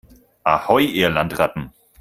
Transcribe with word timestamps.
Ahoi, 0.45 0.85
ihr 0.87 1.09
Landratten 1.11 1.71